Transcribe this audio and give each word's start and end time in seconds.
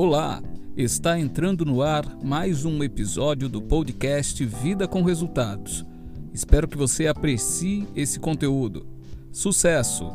Olá, 0.00 0.40
está 0.76 1.18
entrando 1.18 1.64
no 1.64 1.82
ar 1.82 2.04
mais 2.22 2.64
um 2.64 2.84
episódio 2.84 3.48
do 3.48 3.60
podcast 3.60 4.44
Vida 4.44 4.86
com 4.86 5.02
Resultados. 5.02 5.84
Espero 6.32 6.68
que 6.68 6.76
você 6.76 7.08
aprecie 7.08 7.84
esse 7.96 8.20
conteúdo. 8.20 8.86
Sucesso! 9.32 10.12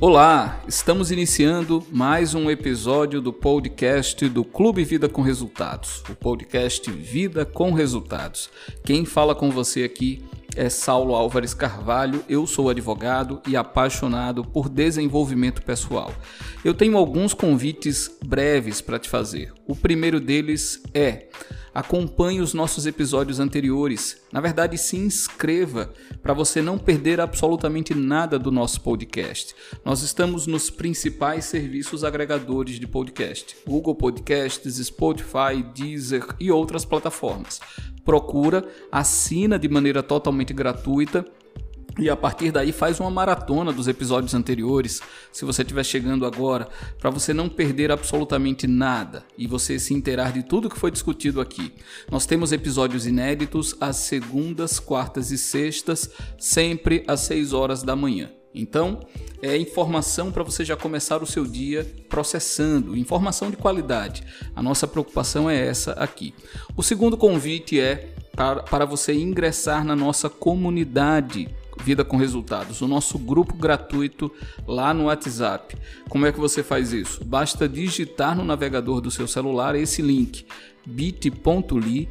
Olá, 0.00 0.64
estamos 0.66 1.10
iniciando 1.10 1.84
mais 1.92 2.34
um 2.34 2.50
episódio 2.50 3.20
do 3.20 3.30
podcast 3.30 4.26
do 4.30 4.42
Clube 4.42 4.84
Vida 4.84 5.06
com 5.06 5.20
Resultados, 5.20 6.02
o 6.08 6.14
podcast 6.14 6.90
Vida 6.90 7.44
com 7.44 7.74
Resultados. 7.74 8.48
Quem 8.86 9.04
fala 9.04 9.34
com 9.34 9.50
você 9.50 9.84
aqui 9.84 10.24
é 10.56 10.68
Saulo 10.68 11.14
Álvares 11.14 11.54
Carvalho, 11.54 12.24
eu 12.28 12.46
sou 12.46 12.68
advogado 12.68 13.40
e 13.46 13.56
apaixonado 13.56 14.44
por 14.44 14.68
desenvolvimento 14.68 15.62
pessoal. 15.62 16.12
Eu 16.64 16.74
tenho 16.74 16.96
alguns 16.96 17.34
convites 17.34 18.10
breves 18.24 18.80
para 18.80 18.98
te 18.98 19.08
fazer. 19.08 19.52
O 19.66 19.74
primeiro 19.74 20.20
deles 20.20 20.82
é 20.92 21.28
acompanhe 21.74 22.40
os 22.40 22.54
nossos 22.54 22.86
episódios 22.86 23.40
anteriores. 23.40 24.22
Na 24.32 24.40
verdade, 24.40 24.78
se 24.78 24.96
inscreva 24.96 25.92
para 26.22 26.32
você 26.32 26.62
não 26.62 26.78
perder 26.78 27.20
absolutamente 27.20 27.94
nada 27.94 28.38
do 28.38 28.52
nosso 28.52 28.80
podcast. 28.80 29.54
Nós 29.84 30.02
estamos 30.02 30.46
nos 30.46 30.70
principais 30.70 31.46
serviços 31.46 32.04
agregadores 32.04 32.78
de 32.78 32.86
podcast: 32.86 33.56
Google 33.66 33.96
Podcasts, 33.96 34.76
Spotify, 34.76 35.62
Deezer 35.74 36.24
e 36.38 36.50
outras 36.50 36.84
plataformas 36.84 37.60
procura, 38.04 38.68
assina 38.92 39.58
de 39.58 39.68
maneira 39.68 40.02
totalmente 40.02 40.52
gratuita 40.52 41.24
e 41.98 42.10
a 42.10 42.16
partir 42.16 42.50
daí 42.50 42.72
faz 42.72 42.98
uma 42.98 43.10
maratona 43.10 43.72
dos 43.72 43.86
episódios 43.86 44.34
anteriores, 44.34 45.00
se 45.32 45.44
você 45.44 45.62
estiver 45.62 45.84
chegando 45.84 46.26
agora, 46.26 46.68
para 46.98 47.10
você 47.10 47.32
não 47.32 47.48
perder 47.48 47.92
absolutamente 47.92 48.66
nada 48.66 49.24
e 49.38 49.46
você 49.46 49.78
se 49.78 49.94
inteirar 49.94 50.32
de 50.32 50.42
tudo 50.42 50.68
que 50.68 50.78
foi 50.78 50.90
discutido 50.90 51.40
aqui. 51.40 51.72
Nós 52.10 52.26
temos 52.26 52.52
episódios 52.52 53.06
inéditos 53.06 53.76
às 53.80 53.96
segundas, 53.96 54.80
quartas 54.80 55.30
e 55.30 55.38
sextas, 55.38 56.10
sempre 56.38 57.04
às 57.06 57.20
6 57.20 57.52
horas 57.52 57.82
da 57.82 57.94
manhã. 57.94 58.30
Então, 58.54 59.00
é 59.42 59.56
informação 59.56 60.30
para 60.30 60.44
você 60.44 60.64
já 60.64 60.76
começar 60.76 61.22
o 61.22 61.26
seu 61.26 61.44
dia 61.44 61.84
processando, 62.08 62.96
informação 62.96 63.50
de 63.50 63.56
qualidade. 63.56 64.22
A 64.54 64.62
nossa 64.62 64.86
preocupação 64.86 65.50
é 65.50 65.66
essa 65.66 65.92
aqui. 65.92 66.32
O 66.76 66.82
segundo 66.82 67.16
convite 67.16 67.80
é 67.80 68.14
para, 68.34 68.62
para 68.62 68.84
você 68.84 69.12
ingressar 69.12 69.84
na 69.84 69.96
nossa 69.96 70.30
comunidade 70.30 71.48
Vida 71.82 72.04
com 72.04 72.16
Resultados, 72.16 72.80
o 72.80 72.88
nosso 72.88 73.18
grupo 73.18 73.54
gratuito 73.54 74.30
lá 74.66 74.92
no 74.94 75.04
WhatsApp. 75.04 75.76
Como 76.08 76.26
é 76.26 76.32
que 76.32 76.40
você 76.40 76.62
faz 76.62 76.92
isso? 76.92 77.24
Basta 77.24 77.68
digitar 77.68 78.36
no 78.36 78.44
navegador 78.44 79.00
do 79.00 79.10
seu 79.10 79.26
celular 79.26 79.74
esse 79.74 80.02
link 80.02 80.46
bit.ly 80.86 82.08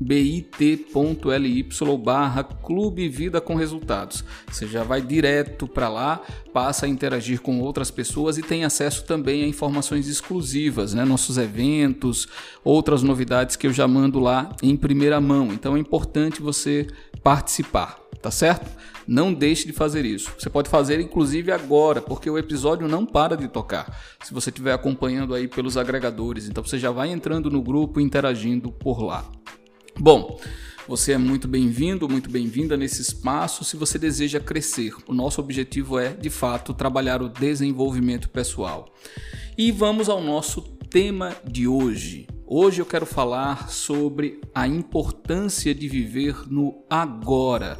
bit.ly 0.00 1.68
barra 2.02 2.42
Clube 2.42 3.08
Vida 3.08 3.40
com 3.40 3.54
Resultados. 3.54 4.24
Você 4.50 4.66
já 4.66 4.82
vai 4.82 5.00
direto 5.00 5.66
para 5.66 5.88
lá, 5.88 6.20
passa 6.52 6.86
a 6.86 6.88
interagir 6.88 7.40
com 7.40 7.60
outras 7.60 7.90
pessoas 7.90 8.36
e 8.36 8.42
tem 8.42 8.64
acesso 8.64 9.04
também 9.04 9.44
a 9.44 9.46
informações 9.46 10.08
exclusivas, 10.08 10.94
né? 10.94 11.04
nossos 11.04 11.38
eventos, 11.38 12.26
outras 12.62 13.02
novidades 13.02 13.56
que 13.56 13.66
eu 13.66 13.72
já 13.72 13.86
mando 13.86 14.18
lá 14.18 14.50
em 14.62 14.76
primeira 14.76 15.20
mão. 15.20 15.52
Então 15.52 15.76
é 15.76 15.78
importante 15.78 16.42
você 16.42 16.86
participar, 17.22 17.98
tá 18.24 18.30
certo? 18.30 18.70
Não 19.06 19.34
deixe 19.34 19.66
de 19.66 19.72
fazer 19.74 20.06
isso. 20.06 20.32
Você 20.38 20.48
pode 20.48 20.70
fazer 20.70 20.98
inclusive 20.98 21.52
agora, 21.52 22.00
porque 22.00 22.30
o 22.30 22.38
episódio 22.38 22.88
não 22.88 23.04
para 23.04 23.36
de 23.36 23.48
tocar. 23.48 24.00
Se 24.24 24.32
você 24.32 24.48
estiver 24.48 24.72
acompanhando 24.72 25.34
aí 25.34 25.46
pelos 25.46 25.76
agregadores, 25.76 26.48
então 26.48 26.64
você 26.64 26.78
já 26.78 26.90
vai 26.90 27.10
entrando 27.10 27.50
no 27.50 27.60
grupo 27.60 28.00
e 28.00 28.02
interagindo 28.02 28.72
por 28.72 29.02
lá. 29.02 29.30
Bom, 30.00 30.40
você 30.88 31.12
é 31.12 31.18
muito 31.18 31.46
bem-vindo, 31.46 32.08
muito 32.08 32.30
bem-vinda 32.30 32.78
nesse 32.78 33.02
espaço 33.02 33.62
se 33.62 33.76
você 33.76 33.98
deseja 33.98 34.40
crescer. 34.40 34.94
O 35.06 35.12
nosso 35.12 35.38
objetivo 35.42 35.98
é, 35.98 36.14
de 36.14 36.30
fato, 36.30 36.72
trabalhar 36.72 37.20
o 37.20 37.28
desenvolvimento 37.28 38.30
pessoal. 38.30 38.90
E 39.58 39.70
vamos 39.70 40.08
ao 40.08 40.22
nosso 40.22 40.62
tema 40.88 41.36
de 41.46 41.68
hoje. 41.68 42.26
Hoje 42.46 42.80
eu 42.80 42.86
quero 42.86 43.04
falar 43.04 43.68
sobre 43.68 44.40
a 44.54 44.66
importância 44.66 45.74
de 45.74 45.88
viver 45.88 46.50
no 46.50 46.82
agora. 46.88 47.78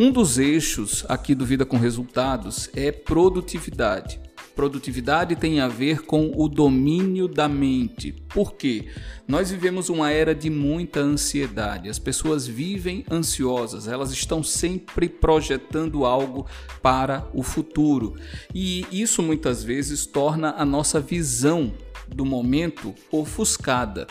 Um 0.00 0.12
dos 0.12 0.38
eixos 0.38 1.04
aqui 1.08 1.34
do 1.34 1.44
Vida 1.44 1.66
com 1.66 1.76
Resultados 1.76 2.70
é 2.72 2.92
produtividade. 2.92 4.20
Produtividade 4.54 5.34
tem 5.34 5.58
a 5.58 5.66
ver 5.66 6.02
com 6.02 6.30
o 6.36 6.48
domínio 6.48 7.26
da 7.26 7.48
mente. 7.48 8.12
Por 8.28 8.54
quê? 8.54 8.90
Nós 9.26 9.50
vivemos 9.50 9.88
uma 9.88 10.12
era 10.12 10.36
de 10.36 10.48
muita 10.50 11.00
ansiedade. 11.00 11.88
As 11.88 11.98
pessoas 11.98 12.46
vivem 12.46 13.04
ansiosas, 13.10 13.88
elas 13.88 14.12
estão 14.12 14.40
sempre 14.40 15.08
projetando 15.08 16.04
algo 16.04 16.46
para 16.80 17.28
o 17.34 17.42
futuro. 17.42 18.14
E 18.54 18.86
isso 18.92 19.20
muitas 19.20 19.64
vezes 19.64 20.06
torna 20.06 20.54
a 20.56 20.64
nossa 20.64 21.00
visão 21.00 21.74
do 22.06 22.24
momento 22.24 22.94
ofuscada. 23.10 24.06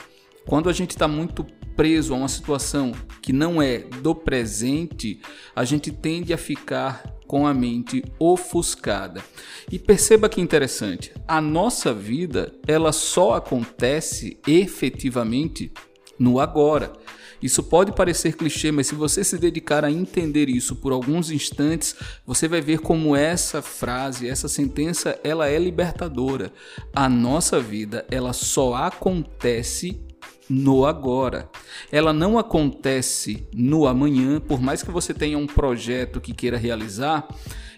Quando 0.45 0.69
a 0.69 0.73
gente 0.73 0.91
está 0.91 1.07
muito 1.07 1.45
preso 1.77 2.13
a 2.13 2.17
uma 2.17 2.27
situação 2.27 2.91
que 3.21 3.31
não 3.31 3.61
é 3.61 3.77
do 3.77 4.15
presente, 4.15 5.21
a 5.55 5.63
gente 5.63 5.91
tende 5.91 6.33
a 6.33 6.37
ficar 6.37 7.03
com 7.27 7.45
a 7.45 7.53
mente 7.53 8.03
ofuscada. 8.17 9.23
E 9.71 9.77
perceba 9.77 10.27
que 10.27 10.41
interessante, 10.41 11.13
a 11.27 11.39
nossa 11.39 11.93
vida, 11.93 12.53
ela 12.67 12.91
só 12.91 13.35
acontece 13.35 14.39
efetivamente 14.47 15.71
no 16.17 16.39
agora. 16.39 16.91
Isso 17.39 17.61
pode 17.61 17.91
parecer 17.91 18.35
clichê, 18.35 18.71
mas 18.71 18.87
se 18.87 18.95
você 18.95 19.23
se 19.23 19.37
dedicar 19.37 19.85
a 19.85 19.91
entender 19.91 20.49
isso 20.49 20.75
por 20.77 20.91
alguns 20.91 21.29
instantes, 21.29 21.95
você 22.25 22.47
vai 22.47 22.61
ver 22.61 22.79
como 22.79 23.15
essa 23.15 23.61
frase, 23.61 24.27
essa 24.27 24.47
sentença, 24.47 25.19
ela 25.23 25.47
é 25.47 25.59
libertadora. 25.59 26.51
A 26.95 27.07
nossa 27.07 27.59
vida, 27.59 28.03
ela 28.09 28.33
só 28.33 28.73
acontece 28.73 30.01
no 30.49 30.85
agora. 30.85 31.49
Ela 31.91 32.13
não 32.13 32.37
acontece 32.37 33.47
no 33.53 33.87
amanhã, 33.87 34.39
por 34.39 34.61
mais 34.61 34.81
que 34.81 34.91
você 34.91 35.13
tenha 35.13 35.37
um 35.37 35.47
projeto 35.47 36.21
que 36.21 36.33
queira 36.33 36.57
realizar, 36.57 37.27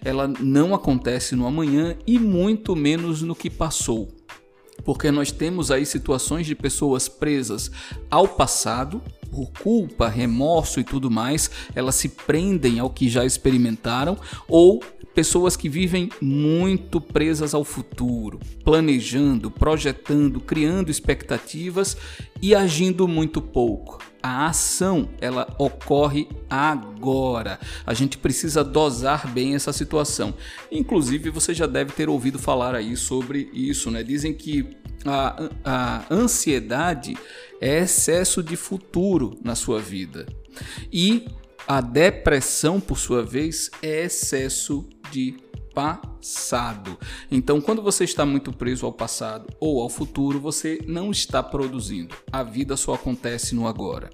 ela 0.02 0.26
não 0.26 0.74
acontece 0.74 1.36
no 1.36 1.46
amanhã 1.46 1.96
e 2.06 2.18
muito 2.18 2.74
menos 2.74 3.22
no 3.22 3.34
que 3.34 3.50
passou. 3.50 4.08
Porque 4.84 5.10
nós 5.10 5.30
temos 5.30 5.70
aí 5.70 5.84
situações 5.84 6.46
de 6.46 6.54
pessoas 6.54 7.08
presas 7.08 7.70
ao 8.10 8.26
passado, 8.26 9.02
por 9.30 9.50
culpa, 9.62 10.08
remorso 10.08 10.80
e 10.80 10.84
tudo 10.84 11.10
mais, 11.10 11.50
elas 11.74 11.94
se 11.94 12.08
prendem 12.08 12.78
ao 12.78 12.90
que 12.90 13.08
já 13.08 13.24
experimentaram, 13.24 14.16
ou 14.48 14.82
pessoas 15.14 15.56
que 15.56 15.68
vivem 15.68 16.08
muito 16.20 17.00
presas 17.00 17.54
ao 17.54 17.64
futuro, 17.64 18.38
planejando, 18.64 19.50
projetando, 19.50 20.40
criando 20.40 20.90
expectativas 20.90 21.96
e 22.40 22.54
agindo 22.54 23.06
muito 23.08 23.40
pouco. 23.40 23.98
A 24.22 24.46
ação, 24.46 25.08
ela 25.20 25.54
ocorre 25.58 26.28
agora. 26.48 27.58
A 27.86 27.94
gente 27.94 28.18
precisa 28.18 28.62
dosar 28.62 29.32
bem 29.32 29.54
essa 29.54 29.72
situação. 29.72 30.34
Inclusive, 30.70 31.30
você 31.30 31.54
já 31.54 31.66
deve 31.66 31.92
ter 31.92 32.08
ouvido 32.08 32.38
falar 32.38 32.74
aí 32.74 32.96
sobre 32.96 33.48
isso, 33.52 33.90
né? 33.90 34.02
Dizem 34.02 34.34
que 34.34 34.76
a, 35.06 35.50
a 35.64 36.04
ansiedade 36.10 37.16
é 37.60 37.78
excesso 37.78 38.42
de 38.42 38.56
futuro 38.56 39.38
na 39.42 39.54
sua 39.54 39.80
vida. 39.80 40.26
E 40.92 41.26
a 41.66 41.80
depressão, 41.80 42.80
por 42.80 42.98
sua 42.98 43.22
vez, 43.22 43.70
é 43.82 44.04
excesso 44.04 44.86
de 45.10 45.36
passado. 45.74 46.98
Então, 47.30 47.60
quando 47.60 47.82
você 47.82 48.04
está 48.04 48.26
muito 48.26 48.52
preso 48.52 48.86
ao 48.86 48.92
passado 48.92 49.46
ou 49.58 49.80
ao 49.80 49.88
futuro, 49.88 50.40
você 50.40 50.82
não 50.86 51.10
está 51.10 51.42
produzindo. 51.42 52.14
A 52.32 52.42
vida 52.42 52.76
só 52.76 52.94
acontece 52.94 53.54
no 53.54 53.66
agora. 53.66 54.10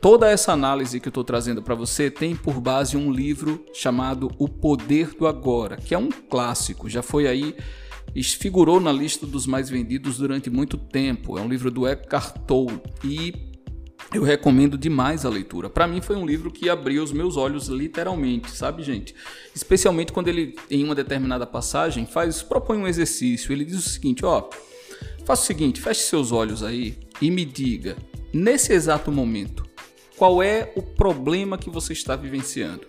Toda 0.00 0.28
essa 0.28 0.52
análise 0.52 1.00
que 1.00 1.08
eu 1.08 1.10
estou 1.10 1.24
trazendo 1.24 1.62
para 1.62 1.74
você 1.74 2.10
tem 2.10 2.36
por 2.36 2.60
base 2.60 2.96
um 2.96 3.10
livro 3.10 3.64
chamado 3.72 4.30
O 4.38 4.48
Poder 4.48 5.14
do 5.14 5.26
Agora, 5.26 5.76
que 5.76 5.94
é 5.94 5.98
um 5.98 6.08
clássico, 6.10 6.88
já 6.88 7.02
foi 7.02 7.26
aí 7.26 7.56
figurou 8.22 8.80
na 8.80 8.92
lista 8.92 9.26
dos 9.26 9.46
mais 9.46 9.68
vendidos 9.68 10.18
durante 10.18 10.48
muito 10.50 10.76
tempo. 10.76 11.38
É 11.38 11.42
um 11.42 11.48
livro 11.48 11.70
do 11.70 11.86
Eckhart 11.86 12.36
Tolle 12.46 12.80
e 13.04 13.47
eu 14.12 14.22
recomendo 14.22 14.78
demais 14.78 15.24
a 15.24 15.28
leitura. 15.28 15.68
Para 15.68 15.86
mim 15.86 16.00
foi 16.00 16.16
um 16.16 16.24
livro 16.24 16.50
que 16.50 16.68
abriu 16.68 17.02
os 17.02 17.12
meus 17.12 17.36
olhos 17.36 17.68
literalmente, 17.68 18.50
sabe, 18.50 18.82
gente? 18.82 19.14
Especialmente 19.54 20.12
quando 20.12 20.28
ele 20.28 20.56
em 20.70 20.82
uma 20.82 20.94
determinada 20.94 21.46
passagem 21.46 22.06
faz 22.06 22.42
propõe 22.42 22.78
um 22.78 22.88
exercício. 22.88 23.52
Ele 23.52 23.64
diz 23.64 23.86
o 23.86 23.88
seguinte, 23.88 24.24
ó, 24.24 24.48
faça 25.24 25.42
o 25.42 25.46
seguinte, 25.46 25.80
feche 25.80 26.02
seus 26.02 26.32
olhos 26.32 26.62
aí 26.62 26.98
e 27.20 27.30
me 27.30 27.44
diga, 27.44 27.96
nesse 28.32 28.72
exato 28.72 29.12
momento, 29.12 29.66
qual 30.16 30.42
é 30.42 30.72
o 30.74 30.82
problema 30.82 31.58
que 31.58 31.70
você 31.70 31.92
está 31.92 32.16
vivenciando? 32.16 32.86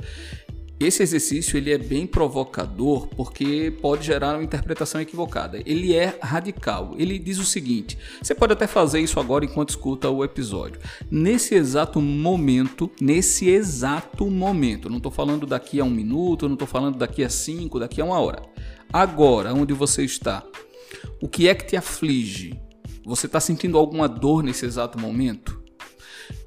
Esse 0.79 1.03
exercício 1.03 1.57
ele 1.57 1.73
é 1.73 1.77
bem 1.77 2.07
provocador 2.07 3.07
porque 3.07 3.73
pode 3.81 4.05
gerar 4.05 4.35
uma 4.35 4.43
interpretação 4.43 5.01
equivocada. 5.01 5.61
Ele 5.65 5.93
é 5.93 6.17
radical. 6.21 6.95
Ele 6.97 7.19
diz 7.19 7.37
o 7.37 7.43
seguinte: 7.43 7.97
você 8.21 8.33
pode 8.33 8.53
até 8.53 8.65
fazer 8.65 9.01
isso 9.01 9.19
agora 9.19 9.43
enquanto 9.43 9.69
escuta 9.69 10.09
o 10.09 10.23
episódio. 10.23 10.79
Nesse 11.11 11.53
exato 11.53 11.99
momento, 12.01 12.89
nesse 13.01 13.49
exato 13.49 14.25
momento, 14.27 14.89
não 14.89 14.97
estou 14.97 15.11
falando 15.11 15.45
daqui 15.45 15.81
a 15.81 15.83
um 15.83 15.89
minuto, 15.89 16.47
não 16.47 16.53
estou 16.53 16.67
falando 16.67 16.97
daqui 16.97 17.23
a 17.23 17.29
cinco, 17.29 17.77
daqui 17.77 17.99
a 17.99 18.05
uma 18.05 18.19
hora. 18.19 18.41
Agora, 18.91 19.53
onde 19.53 19.73
você 19.73 20.05
está, 20.05 20.43
o 21.21 21.27
que 21.27 21.49
é 21.49 21.53
que 21.53 21.65
te 21.65 21.75
aflige? 21.75 22.57
Você 23.05 23.25
está 23.25 23.39
sentindo 23.39 23.77
alguma 23.77 24.07
dor 24.07 24.43
nesse 24.43 24.65
exato 24.65 24.99
momento? 24.99 25.59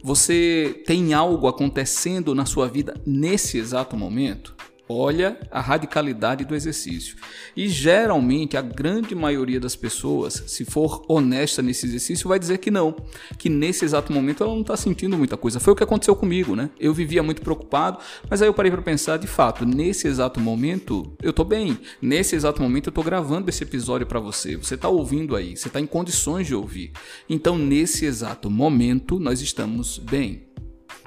Você 0.03 0.83
tem 0.87 1.15
algo 1.15 1.47
acontecendo 1.47 2.35
na 2.35 2.45
sua 2.45 2.69
vida 2.69 2.95
nesse 3.07 3.59
exato 3.59 3.97
momento? 3.97 4.55
Olha 4.89 5.39
a 5.51 5.61
radicalidade 5.61 6.45
do 6.45 6.55
exercício. 6.55 7.17
E 7.57 7.69
geralmente 7.69 8.57
a 8.57 8.63
grande 8.63 9.15
maioria 9.15 9.61
das 9.61 9.77
pessoas, 9.77 10.43
se 10.49 10.65
for 10.65 11.05
honesta 11.09 11.63
nesse 11.63 11.87
exercício, 11.87 12.29
vai 12.29 12.39
dizer 12.39 12.59
que 12.59 12.71
não, 12.71 12.95
que 13.39 13.49
nesse 13.49 13.85
exato 13.85 14.13
momento 14.13 14.43
ela 14.43 14.53
não 14.53 14.61
está 14.61 14.77
sentindo 14.77 15.17
muita 15.17 15.37
coisa. 15.37 15.61
Foi 15.61 15.73
o 15.73 15.77
que 15.77 15.85
aconteceu 15.85 16.17
comigo, 16.17 16.57
né? 16.57 16.69
Eu 16.79 16.93
vivia 16.93 17.23
muito 17.23 17.43
preocupado, 17.43 17.99
mas 18.29 18.43
aí 18.43 18.49
eu 18.49 18.55
parei 18.55 18.71
para 18.73 18.83
pensar, 18.83 19.19
de 19.19 19.27
fato, 19.27 19.65
nesse 19.65 20.09
exato 20.09 20.41
momento 20.41 21.17
eu 21.23 21.31
estou 21.31 21.45
bem. 21.45 21.79
Nesse 22.01 22.35
exato 22.35 22.61
momento 22.61 22.89
eu 22.89 22.91
estou 22.91 23.05
gravando 23.05 23.49
esse 23.49 23.63
episódio 23.63 24.07
para 24.07 24.21
você. 24.21 24.57
Você 24.57 24.75
está 24.75 24.89
ouvindo 24.89 25.37
aí, 25.37 25.57
você 25.57 25.69
está 25.69 25.81
em 25.81 25.87
condições 25.87 26.47
de 26.47 26.55
ouvir. 26.55 26.93
Então 27.29 27.57
nesse 27.57 28.05
exato 28.05 28.51
momento 28.51 29.19
nós 29.19 29.41
estamos 29.41 29.99
bem. 29.99 30.49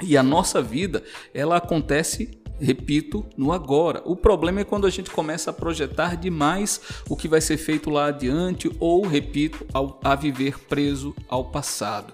E 0.01 0.17
a 0.17 0.23
nossa 0.23 0.61
vida, 0.61 1.03
ela 1.33 1.57
acontece 1.57 2.44
repito, 2.59 3.25
no 3.37 3.51
agora. 3.51 4.01
O 4.05 4.15
problema 4.15 4.61
é 4.61 4.63
quando 4.63 4.87
a 4.87 4.89
gente 4.89 5.09
começa 5.09 5.49
a 5.49 5.53
projetar 5.53 6.15
demais 6.15 6.79
o 7.09 7.15
que 7.15 7.27
vai 7.27 7.41
ser 7.41 7.57
feito 7.57 7.89
lá 7.89 8.07
adiante 8.07 8.71
ou, 8.79 9.05
repito, 9.05 9.65
ao, 9.73 9.99
a 10.03 10.15
viver 10.15 10.59
preso 10.59 11.15
ao 11.27 11.45
passado. 11.45 12.13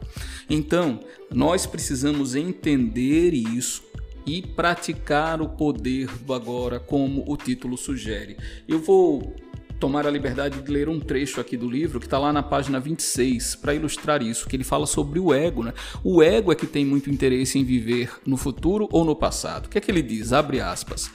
Então, 0.49 0.99
nós 1.29 1.65
precisamos 1.65 2.35
entender 2.35 3.33
isso 3.33 3.83
e 4.25 4.41
praticar 4.41 5.41
o 5.41 5.49
poder 5.49 6.07
do 6.19 6.33
agora, 6.33 6.79
como 6.79 7.23
o 7.27 7.35
título 7.35 7.77
sugere. 7.77 8.37
Eu 8.67 8.79
vou 8.79 9.35
tomar 9.81 10.06
a 10.06 10.12
liberdade 10.12 10.62
de 10.62 10.72
ler 10.72 10.88
um 10.88 11.00
trecho 11.00 11.42
aqui 11.42 11.57
do 11.57 11.68
livro 11.68 12.00
que 12.00 12.06
está 12.06 12.19
lá 12.19 12.31
na 12.31 12.44
página 12.44 12.80
26 12.80 13.56
para 13.56 13.74
ilustrar 13.74 14.22
isso, 14.22 14.48
que 14.48 14.56
ele 14.56 14.63
fala 14.63 14.86
sobre 14.86 15.19
o 15.19 15.33
ego. 15.33 15.63
Né? 15.63 15.74
O 16.04 16.22
ego 16.22 16.51
é 16.51 16.56
que 16.56 16.68
tem 16.68 16.86
muito 16.86 17.10
interesse 17.10 17.57
em 17.57 17.63
viver 17.63 18.13
no 18.24 18.38
futuro 18.38 18.88
ou 18.92 19.04
no 19.04 19.16
passado. 19.16 19.66
O 19.66 19.69
que 19.69 19.80
é 19.80 19.81
que 19.81 19.89
ele 19.89 20.04
diz? 20.04 20.31
Abre 20.33 20.62
aspas. 20.62 21.10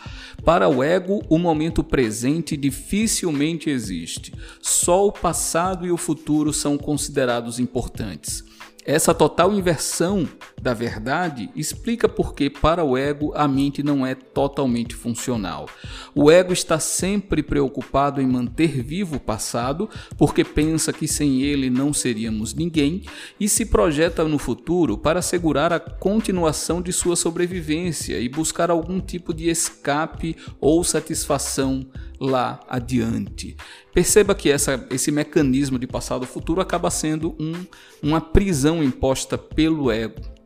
Para 0.45 0.69
o 0.69 0.83
ego, 0.83 1.25
o 1.29 1.39
momento 1.39 1.85
presente 1.85 2.57
dificilmente 2.57 3.71
existe. 3.71 4.35
Só 4.61 5.07
o 5.07 5.13
passado 5.13 5.87
e 5.87 5.93
o 5.93 5.97
futuro 5.97 6.53
são 6.53 6.77
considerados 6.77 7.61
importantes. 7.61 8.45
Essa 8.87 9.13
total 9.13 9.53
inversão 9.53 10.29
da 10.63 10.73
verdade 10.73 11.51
explica 11.57 12.09
por 12.09 12.37
que, 12.37 12.49
para 12.49 12.85
o 12.85 12.97
ego, 12.97 13.33
a 13.35 13.49
mente 13.49 13.83
não 13.83 14.07
é 14.07 14.15
totalmente 14.15 14.95
funcional. 14.95 15.69
O 16.15 16.31
ego 16.31 16.53
está 16.53 16.79
sempre 16.79 17.43
preocupado 17.43 18.23
em 18.23 18.27
manter 18.29 18.81
vivo 18.85 19.17
o 19.17 19.21
passado, 19.21 19.91
porque 20.17 20.45
pensa 20.45 20.93
que 20.93 21.09
sem 21.09 21.43
ele 21.43 21.69
não 21.69 21.93
seríamos 21.93 22.55
ninguém, 22.55 23.03
e 23.41 23.49
se 23.49 23.67
projeta 23.67 24.23
no 24.23 24.39
futuro 24.39 24.97
para 24.97 25.19
assegurar 25.19 25.73
a 25.73 25.81
continuação 25.81 26.81
de 26.81 26.93
sua 26.93 27.17
sobrevivência 27.17 28.21
e 28.21 28.29
buscar 28.29 28.71
algum 28.71 29.01
tipo 29.01 29.35
de 29.35 29.49
escape 29.51 30.37
ou 30.61 30.85
satisfação 30.85 31.85
lá 32.21 32.61
adiante. 32.69 33.57
Perceba 33.93 34.35
que 34.35 34.51
essa, 34.51 34.87
esse 34.91 35.11
mecanismo 35.11 35.79
de 35.79 35.87
passado 35.87 36.27
futuro 36.27 36.61
acaba 36.61 36.91
sendo 36.91 37.35
um, 37.39 37.65
uma 38.03 38.21
prisão 38.21 38.83
imposta 38.83 39.37
pelo 39.37 39.91
ego. 39.91 40.37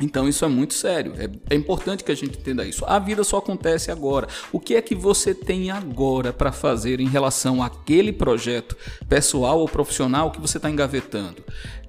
Então 0.00 0.28
isso 0.28 0.44
é 0.44 0.48
muito 0.48 0.74
sério. 0.74 1.14
É, 1.16 1.54
é, 1.54 1.56
importante 1.56 2.04
que 2.04 2.12
a 2.12 2.14
gente 2.14 2.38
entenda 2.38 2.66
isso. 2.66 2.84
A 2.84 2.98
vida 2.98 3.24
só 3.24 3.38
acontece 3.38 3.90
agora. 3.90 4.28
O 4.52 4.60
que 4.60 4.74
é 4.74 4.82
que 4.82 4.94
você 4.94 5.34
tem 5.34 5.70
agora 5.70 6.32
para 6.32 6.52
fazer 6.52 7.00
em 7.00 7.08
relação 7.08 7.62
àquele 7.62 8.12
projeto 8.12 8.76
pessoal 9.08 9.58
ou 9.58 9.68
profissional 9.68 10.30
que 10.30 10.40
você 10.40 10.58
está 10.58 10.70
engavetando? 10.70 11.42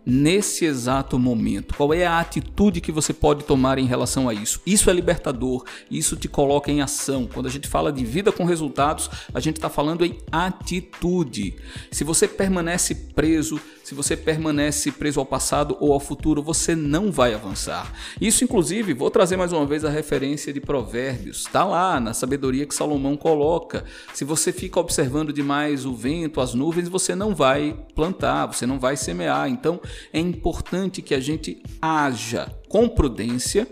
Nesse 0.09 0.63
exato 0.63 1.19
momento? 1.19 1.75
Qual 1.75 1.93
é 1.93 2.05
a 2.05 2.21
atitude 2.21 2.79
que 2.79 2.93
você 2.93 3.11
pode 3.11 3.43
tomar 3.43 3.77
em 3.77 3.85
relação 3.85 4.29
a 4.29 4.33
isso? 4.33 4.61
Isso 4.65 4.89
é 4.89 4.93
libertador, 4.93 5.65
isso 5.91 6.15
te 6.15 6.29
coloca 6.29 6.71
em 6.71 6.81
ação. 6.81 7.27
Quando 7.31 7.47
a 7.47 7.49
gente 7.49 7.67
fala 7.67 7.91
de 7.91 8.05
vida 8.05 8.31
com 8.31 8.45
resultados, 8.45 9.09
a 9.33 9.41
gente 9.41 9.57
está 9.57 9.69
falando 9.69 10.05
em 10.05 10.17
atitude. 10.31 11.55
Se 11.91 12.05
você 12.05 12.25
permanece 12.25 12.95
preso, 12.95 13.59
se 13.87 13.95
você 13.95 14.17
permanece 14.17 14.91
preso 14.91 15.17
ao 15.17 15.25
passado 15.25 15.77
ou 15.79 15.93
ao 15.93 15.99
futuro, 16.01 16.43
você 16.43 16.75
não 16.75 17.09
vai 17.09 17.33
avançar. 17.33 17.89
Isso, 18.19 18.43
inclusive, 18.43 18.93
vou 18.93 19.09
trazer 19.09 19.37
mais 19.37 19.53
uma 19.53 19.65
vez 19.65 19.85
a 19.85 19.89
referência 19.89 20.51
de 20.51 20.59
Provérbios. 20.59 21.45
Está 21.45 21.63
lá 21.63 21.97
na 21.97 22.13
sabedoria 22.13 22.65
que 22.65 22.75
Salomão 22.75 23.15
coloca. 23.15 23.85
Se 24.13 24.25
você 24.25 24.51
fica 24.51 24.77
observando 24.77 25.31
demais 25.31 25.85
o 25.85 25.95
vento, 25.95 26.41
as 26.41 26.53
nuvens, 26.53 26.89
você 26.89 27.15
não 27.15 27.33
vai 27.33 27.81
plantar, 27.95 28.47
você 28.47 28.65
não 28.65 28.77
vai 28.77 28.97
semear. 28.97 29.47
Então, 29.47 29.79
é 30.11 30.19
importante 30.19 31.01
que 31.01 31.15
a 31.15 31.21
gente 31.21 31.63
haja 31.81 32.53
com 32.67 32.89
prudência. 32.89 33.65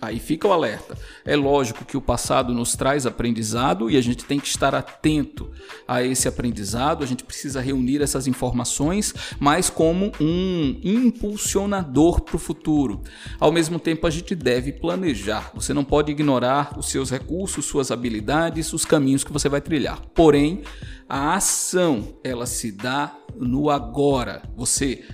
Aí 0.00 0.18
fica 0.18 0.48
o 0.48 0.52
alerta. 0.52 0.96
É 1.24 1.36
lógico 1.36 1.84
que 1.84 1.96
o 1.96 2.00
passado 2.00 2.54
nos 2.54 2.74
traz 2.74 3.06
aprendizado 3.06 3.90
e 3.90 3.96
a 3.96 4.00
gente 4.00 4.24
tem 4.24 4.40
que 4.40 4.48
estar 4.48 4.74
atento 4.74 5.50
a 5.86 6.02
esse 6.02 6.26
aprendizado. 6.26 7.04
A 7.04 7.06
gente 7.06 7.24
precisa 7.24 7.60
reunir 7.60 8.00
essas 8.00 8.26
informações, 8.26 9.14
mas 9.38 9.68
como 9.68 10.12
um 10.20 10.80
impulsionador 10.82 12.22
para 12.22 12.36
o 12.36 12.38
futuro. 12.38 13.02
Ao 13.38 13.52
mesmo 13.52 13.78
tempo, 13.78 14.06
a 14.06 14.10
gente 14.10 14.34
deve 14.34 14.72
planejar. 14.72 15.50
Você 15.54 15.74
não 15.74 15.84
pode 15.84 16.10
ignorar 16.10 16.78
os 16.78 16.88
seus 16.88 17.10
recursos, 17.10 17.66
suas 17.66 17.90
habilidades, 17.90 18.72
os 18.72 18.84
caminhos 18.84 19.24
que 19.24 19.32
você 19.32 19.48
vai 19.48 19.60
trilhar. 19.60 20.00
Porém, 20.14 20.62
a 21.08 21.34
ação 21.34 22.14
ela 22.22 22.46
se 22.46 22.70
dá 22.70 23.14
no 23.36 23.68
agora. 23.68 24.42
Você 24.56 25.04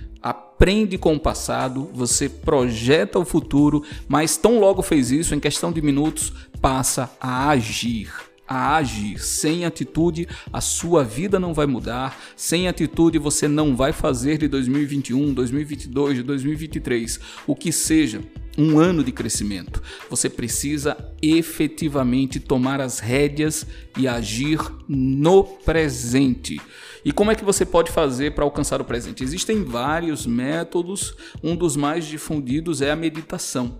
aprende 0.57 0.97
com 0.97 1.13
o 1.13 1.19
passado, 1.19 1.87
você 1.93 2.27
projeta 2.27 3.19
o 3.19 3.25
futuro, 3.25 3.83
mas 4.07 4.37
tão 4.37 4.59
logo 4.59 4.81
fez 4.81 5.11
isso, 5.11 5.35
em 5.35 5.39
questão 5.39 5.71
de 5.71 5.83
minutos, 5.83 6.33
passa 6.59 7.11
a 7.21 7.49
agir 7.49 8.26
a 8.47 8.77
agir. 8.77 9.19
Sem 9.19 9.65
atitude, 9.65 10.27
a 10.51 10.61
sua 10.61 11.03
vida 11.03 11.39
não 11.39 11.53
vai 11.53 11.65
mudar. 11.65 12.17
Sem 12.35 12.67
atitude, 12.67 13.19
você 13.19 13.47
não 13.47 13.75
vai 13.75 13.91
fazer 13.91 14.37
de 14.37 14.47
2021, 14.47 15.33
2022, 15.33 16.17
de 16.17 16.23
2023 16.23 17.19
o 17.45 17.55
que 17.55 17.71
seja 17.71 18.21
um 18.57 18.79
ano 18.79 19.03
de 19.03 19.11
crescimento. 19.11 19.81
Você 20.09 20.29
precisa 20.29 20.97
efetivamente 21.21 22.39
tomar 22.39 22.81
as 22.81 22.99
rédeas 22.99 23.67
e 23.97 24.07
agir 24.07 24.59
no 24.87 25.43
presente. 25.43 26.59
E 27.05 27.11
como 27.11 27.31
é 27.31 27.35
que 27.35 27.45
você 27.45 27.65
pode 27.65 27.91
fazer 27.91 28.33
para 28.33 28.43
alcançar 28.43 28.81
o 28.81 28.85
presente? 28.85 29.23
Existem 29.23 29.63
vários 29.63 30.25
métodos, 30.25 31.15
um 31.43 31.55
dos 31.55 31.75
mais 31.75 32.05
difundidos 32.05 32.81
é 32.81 32.91
a 32.91 32.95
meditação. 32.95 33.79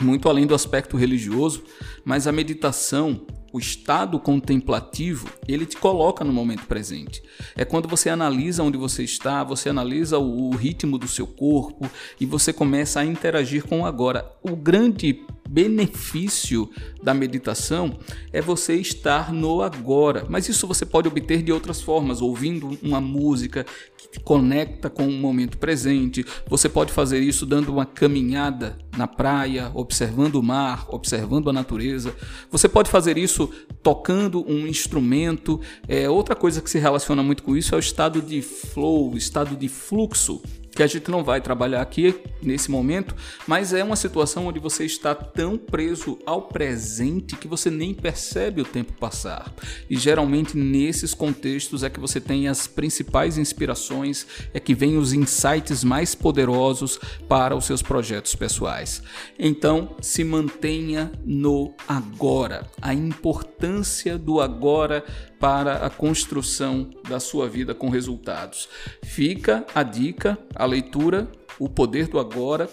Muito 0.00 0.28
além 0.28 0.46
do 0.46 0.54
aspecto 0.54 0.96
religioso, 0.96 1.62
mas 2.04 2.26
a 2.26 2.32
meditação 2.32 3.26
o 3.52 3.58
estado 3.58 4.18
contemplativo, 4.18 5.28
ele 5.46 5.66
te 5.66 5.76
coloca 5.76 6.24
no 6.24 6.32
momento 6.32 6.66
presente. 6.66 7.22
É 7.56 7.64
quando 7.64 7.88
você 7.88 8.08
analisa 8.08 8.62
onde 8.62 8.78
você 8.78 9.02
está, 9.02 9.42
você 9.42 9.70
analisa 9.70 10.18
o 10.18 10.50
ritmo 10.50 10.98
do 10.98 11.08
seu 11.08 11.26
corpo 11.26 11.90
e 12.20 12.26
você 12.26 12.52
começa 12.52 13.00
a 13.00 13.04
interagir 13.04 13.64
com 13.64 13.80
o 13.80 13.86
agora. 13.86 14.30
O 14.42 14.54
grande 14.54 15.24
benefício 15.50 16.70
da 17.02 17.12
meditação 17.12 17.98
é 18.32 18.40
você 18.40 18.76
estar 18.76 19.32
no 19.32 19.62
agora, 19.62 20.24
mas 20.28 20.48
isso 20.48 20.66
você 20.66 20.86
pode 20.86 21.08
obter 21.08 21.42
de 21.42 21.50
outras 21.50 21.80
formas, 21.82 22.22
ouvindo 22.22 22.78
uma 22.80 23.00
música 23.00 23.66
que 23.98 24.08
te 24.08 24.20
conecta 24.20 24.88
com 24.88 25.08
o 25.08 25.12
momento 25.12 25.58
presente. 25.58 26.24
Você 26.46 26.68
pode 26.68 26.92
fazer 26.92 27.18
isso 27.18 27.44
dando 27.44 27.72
uma 27.72 27.84
caminhada 27.84 28.78
na 28.96 29.08
praia, 29.08 29.72
observando 29.74 30.36
o 30.36 30.42
mar, 30.42 30.86
observando 30.88 31.50
a 31.50 31.52
natureza. 31.52 32.14
Você 32.50 32.68
pode 32.68 32.88
fazer 32.88 33.18
isso 33.18 33.50
tocando 33.82 34.48
um 34.48 34.68
instrumento. 34.68 35.60
É 35.88 36.08
outra 36.08 36.36
coisa 36.36 36.60
que 36.60 36.70
se 36.70 36.78
relaciona 36.78 37.22
muito 37.24 37.42
com 37.42 37.56
isso 37.56 37.74
é 37.74 37.76
o 37.76 37.80
estado 37.80 38.22
de 38.22 38.40
flow, 38.40 39.16
estado 39.16 39.56
de 39.56 39.68
fluxo. 39.68 40.40
Que 40.80 40.84
a 40.84 40.86
gente 40.86 41.10
não 41.10 41.22
vai 41.22 41.42
trabalhar 41.42 41.82
aqui 41.82 42.22
nesse 42.42 42.70
momento, 42.70 43.14
mas 43.46 43.74
é 43.74 43.84
uma 43.84 43.96
situação 43.96 44.46
onde 44.46 44.58
você 44.58 44.86
está 44.86 45.14
tão 45.14 45.58
preso 45.58 46.18
ao 46.24 46.40
presente 46.40 47.36
que 47.36 47.46
você 47.46 47.70
nem 47.70 47.92
percebe 47.92 48.62
o 48.62 48.64
tempo 48.64 48.94
passar. 48.94 49.52
E 49.90 49.96
geralmente 49.98 50.56
nesses 50.56 51.12
contextos 51.12 51.84
é 51.84 51.90
que 51.90 52.00
você 52.00 52.18
tem 52.18 52.48
as 52.48 52.66
principais 52.66 53.36
inspirações, 53.36 54.26
é 54.54 54.58
que 54.58 54.74
vem 54.74 54.96
os 54.96 55.12
insights 55.12 55.84
mais 55.84 56.14
poderosos 56.14 56.98
para 57.28 57.54
os 57.54 57.66
seus 57.66 57.82
projetos 57.82 58.34
pessoais. 58.34 59.02
Então, 59.38 59.94
se 60.00 60.24
mantenha 60.24 61.12
no 61.26 61.74
agora. 61.86 62.66
A 62.80 62.94
importância 62.94 64.16
do 64.16 64.40
agora 64.40 65.04
para 65.40 65.86
a 65.86 65.90
construção 65.90 66.90
da 67.08 67.18
sua 67.18 67.48
vida 67.48 67.74
com 67.74 67.88
resultados. 67.88 68.68
Fica 69.02 69.66
a 69.74 69.82
dica, 69.82 70.38
a 70.54 70.64
leitura, 70.64 71.26
O 71.58 71.68
Poder 71.68 72.06
do 72.06 72.20
Agora, 72.20 72.68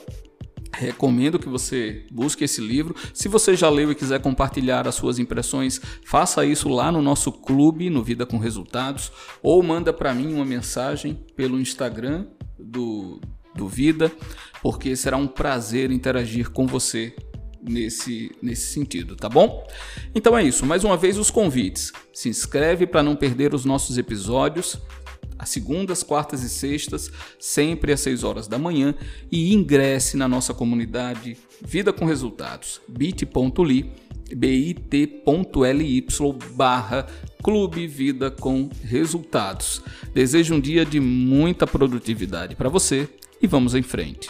Recomendo 0.73 1.39
que 1.39 1.49
você 1.49 2.05
busque 2.11 2.43
esse 2.43 2.61
livro. 2.61 2.95
Se 3.11 3.27
você 3.27 3.55
já 3.55 3.69
leu 3.69 3.91
e 3.91 3.95
quiser 3.95 4.21
compartilhar 4.21 4.87
as 4.87 4.93
suas 4.93 5.17
impressões, 5.17 5.81
faça 6.05 6.45
isso 6.45 6.69
lá 6.69 6.91
no 6.91 7.01
nosso 7.01 7.31
clube, 7.31 7.89
no 7.89 8.03
Vida 8.03 8.27
com 8.27 8.37
Resultados, 8.37 9.11
ou 9.41 9.63
manda 9.63 9.91
para 9.91 10.13
mim 10.13 10.33
uma 10.33 10.45
mensagem 10.45 11.15
pelo 11.35 11.59
Instagram 11.59 12.27
do, 12.59 13.19
do 13.55 13.67
Vida, 13.67 14.11
porque 14.61 14.95
será 14.95 15.17
um 15.17 15.25
prazer 15.27 15.89
interagir 15.89 16.51
com 16.51 16.67
você 16.67 17.15
nesse, 17.67 18.31
nesse 18.41 18.73
sentido, 18.73 19.15
tá 19.15 19.29
bom? 19.29 19.67
Então 20.15 20.37
é 20.37 20.43
isso. 20.43 20.65
Mais 20.65 20.83
uma 20.83 20.97
vez 20.97 21.17
os 21.17 21.29
convites. 21.29 21.91
Se 22.13 22.29
inscreve 22.29 22.87
para 22.87 23.03
não 23.03 23.15
perder 23.15 23.53
os 23.53 23.65
nossos 23.65 23.97
episódios 23.97 24.79
às 25.37 25.49
segundas, 25.49 26.03
quartas 26.03 26.43
e 26.43 26.49
sextas, 26.49 27.11
sempre 27.39 27.93
às 27.93 27.99
6 28.01 28.23
horas 28.23 28.47
da 28.47 28.57
manhã, 28.57 28.95
e 29.31 29.53
ingresse 29.53 30.17
na 30.17 30.27
nossa 30.27 30.53
comunidade 30.53 31.37
Vida 31.61 31.93
com 31.93 32.05
Resultados, 32.05 32.81
bit.ly, 32.87 33.91
bit.ly 34.35 36.07
barra 36.53 37.07
Clube 37.43 37.87
Vida 37.87 38.31
com 38.31 38.69
Resultados. 38.83 39.81
Desejo 40.13 40.55
um 40.55 40.59
dia 40.59 40.85
de 40.85 40.99
muita 40.99 41.65
produtividade 41.67 42.55
para 42.55 42.69
você 42.69 43.07
e 43.41 43.47
vamos 43.47 43.75
em 43.75 43.83
frente. 43.83 44.29